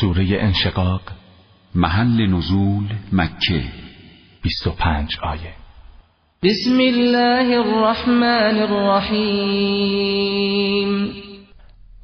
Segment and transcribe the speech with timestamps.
[0.00, 1.00] سوره انشقاق
[1.74, 3.64] محل نزول مکه
[4.44, 5.54] 25 آیه.
[6.42, 10.00] بسم الله الرحمن الرحیم.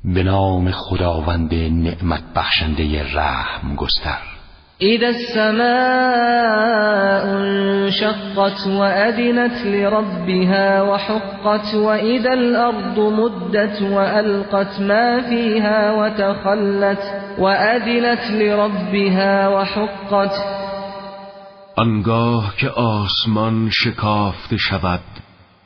[0.04, 4.30] به نام خداوند نعمت بخشنده رحم گستر.
[4.82, 6.60] اذا السماء
[7.36, 20.32] انشقت وأذنت لربها وحقت وإذا الأرض مدت وألقت ما فيها وتخلت وأذنت لربها وحقت.
[21.76, 25.00] آنگاه که آسمان شکافته شود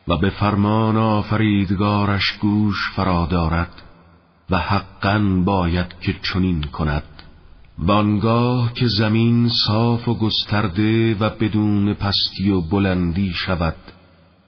[0.08, 3.82] و به فرمان آفریدگارش گوش فرا دارد
[4.50, 7.02] و حقا باید که چنین کند.
[7.78, 13.76] وانگاه که زمین صاف و گسترده و بدون پستی و بلندی شود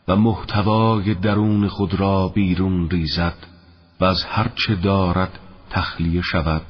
[0.09, 3.37] و محتوای درون خود را بیرون ریزد
[4.01, 5.39] و از هرچه دارد
[5.71, 6.63] تخلیه شود.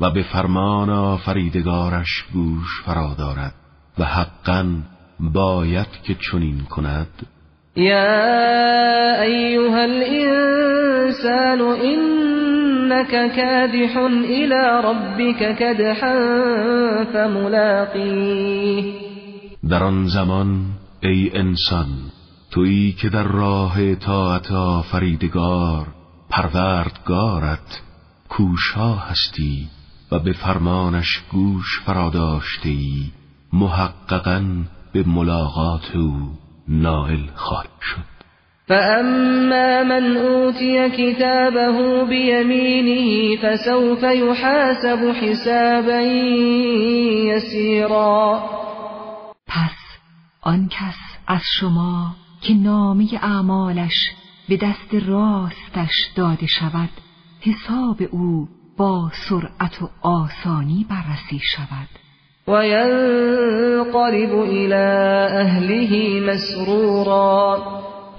[0.00, 3.54] و به فرمان آفریدگارش گوش فرا دارد
[3.98, 4.66] و حقا
[5.20, 7.26] باید که چنین کند.
[7.76, 16.14] یا ایها الانسان انك كادح الى ربك كدحا
[17.12, 18.84] فملاقيه
[19.68, 20.64] در آن زمان
[21.02, 21.86] ای انسان
[22.50, 25.86] تویی که در راه طاعت آفریدگار
[26.30, 27.82] پروردگارت
[28.28, 29.68] کوشا هستی.
[30.12, 33.10] و به فرمانش گوش فراداشته ای
[33.52, 36.12] محققا به ملاقات او
[36.68, 38.16] نائل خواهی شد.
[38.68, 46.00] فأما من أوتي كتابه بيمينه فسوف يحاسب حسابا
[47.34, 48.42] يسيرا.
[49.46, 49.98] پس
[50.42, 54.10] آن کس از شما که نامه اعمالش
[54.48, 56.90] به دست راستش داده شود
[57.40, 61.88] حساب او با سرعت و آسانی بررسی شود.
[62.48, 64.74] و ینقلب الى
[65.42, 67.58] اهله مسرورا.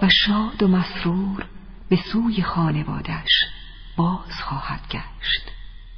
[0.02, 1.46] و شاد و مسرور
[1.90, 3.46] به سوی خانوادش
[3.98, 5.52] باز خواهد گشت.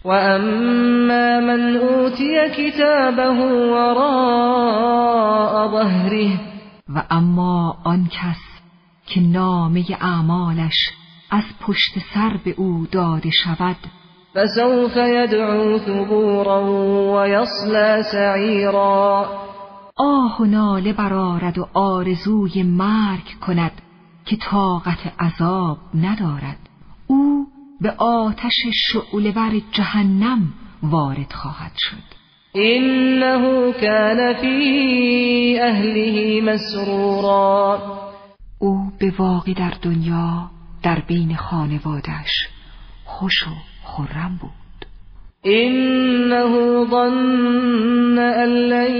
[0.06, 3.29] و اما من اوتی کتابه
[3.72, 5.19] وراء
[5.72, 6.39] ظهره.
[6.95, 8.41] و اما آن کس
[9.06, 10.91] که نامه اعمالش
[11.31, 13.78] از پشت سر به او داده شود
[14.35, 16.59] فسوف يدعو ثبورا
[17.13, 19.25] ويصلى سعیرا
[20.00, 23.72] آه و ناله برارد و آرزوی مرگ کند
[24.25, 26.57] که طاقت عذاب ندارد.
[27.07, 27.47] او
[27.81, 30.53] به آتش شعله جهنم
[30.84, 32.19] وارد خواهد شد.
[32.56, 37.79] انه كان فی اهله مسرورا.
[38.59, 40.51] او به واقع در دنیا
[40.84, 42.47] در بین خانوادش
[43.06, 43.51] خوش و
[43.89, 44.85] خرم بود.
[45.44, 48.95] انه ظن ان لن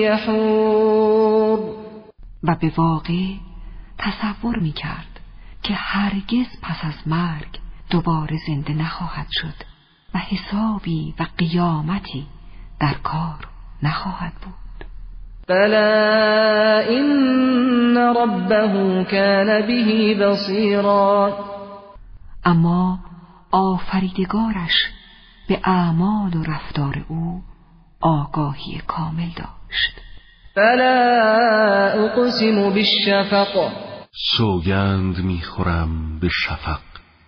[0.00, 1.58] یحور
[2.42, 3.34] و به واقع
[3.98, 5.20] تصور می کرد
[5.62, 7.58] که هرگز پس از مرگ
[7.90, 9.54] دوباره زنده نخواهد شد
[10.14, 12.26] و حسابی و قیامتی
[12.80, 13.48] در کار
[13.82, 14.86] نخواهد بود.
[15.48, 21.38] بلا این ربه کان به بصیرا
[22.44, 22.98] اما
[23.52, 24.72] آفریدگارش
[25.48, 27.42] به اعمال و رفتار او
[28.00, 30.00] آگاهی کامل داشت.
[30.54, 33.72] فلا اقسم بالشفق.
[34.36, 36.80] سوگند می‌خورم به شفق.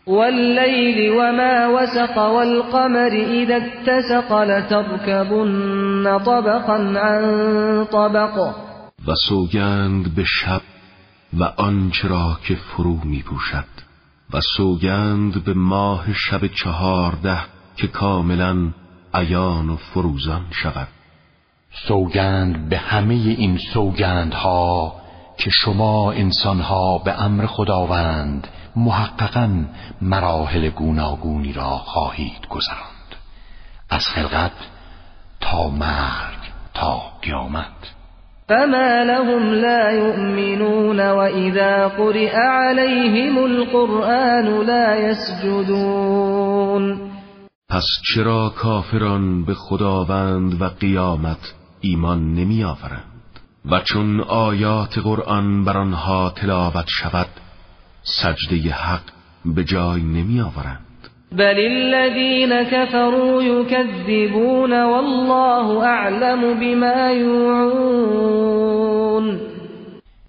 [0.06, 8.54] واللیل وما وسق والقمر اذا اتسق لتركبن طبقا عن طبق.
[9.06, 10.60] و سوگند به شب
[11.38, 13.84] و آنچه را که فرو می پوشد
[14.32, 17.38] و سوگند به ماه شب چهارده
[17.76, 18.72] که کاملا
[19.14, 20.88] عیان و فروزان شود.
[21.88, 24.94] سوگند به همه این سوگندها
[25.38, 29.64] که شما انسانها به امر خداوند محققا
[30.02, 33.14] مراحل گوناگونی را خواهید گذراند.
[33.90, 34.52] از خلقت
[35.40, 36.38] تا مرگ
[36.74, 37.94] تا قیامت.
[38.48, 46.84] فما لهم لا يؤمنون وإذا قرئ عليهم القرآن لا يسجدون
[47.68, 47.84] پس
[48.14, 53.40] چرا کافران به خداوند و قیامت ایمان نمی آورند
[53.70, 57.26] و چون آیات قرآن بر آنها تلاوت شود
[58.02, 59.02] سجده حق
[59.44, 60.80] به جای نمی آورند
[61.32, 68.34] بل الذين كفروا يكذبون والله اعلم بما يوعون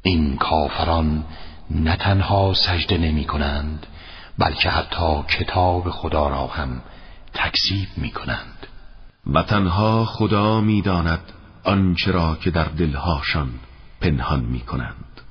[0.05, 1.23] این کافران
[1.71, 3.87] نه تنها سجده نمی کنند
[4.37, 6.81] بلکه حتی کتاب خدا را هم
[7.33, 8.67] تکذیب می کنند.
[9.33, 11.19] و تنها خدا می‌داند
[11.63, 13.49] آنچه را که در دلهاشان
[14.01, 15.21] پنهان می کنند.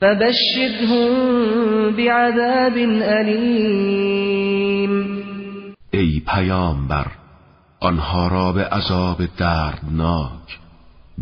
[0.00, 4.44] فبشرهم بعذاب علیم
[5.90, 7.06] ای پیامبر
[7.80, 10.58] آنها را به عذاب دردناک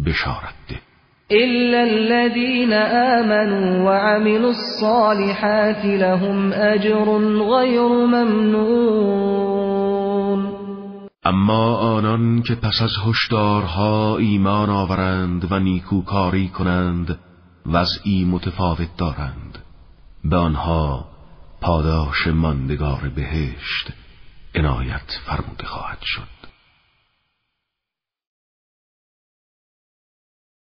[0.07, 0.92] بشارت ده.
[1.33, 2.73] إلا الذين
[3.19, 7.19] آمنوا وعملوا الصالحات لهم أجر
[7.55, 9.63] غير ممنون.
[11.25, 17.19] اما آنان که پس از هشدارها ایمان آورند و نیکوکاری کنند
[17.67, 19.59] وضعی متفاوت دارند
[20.25, 21.05] به آنها
[21.61, 23.93] پاداش ماندگار بهشت
[24.55, 26.52] عنایت فرموده خواهد شد.